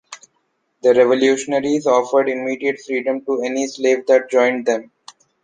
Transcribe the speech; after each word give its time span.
The 0.81 0.95
revolutionaries 0.95 1.85
offered 1.85 2.27
immediate 2.27 2.81
freedom 2.83 3.23
to 3.25 3.43
any 3.43 3.67
slave 3.67 4.07
that 4.07 4.31
joined 4.31 4.65
them. 4.65 4.89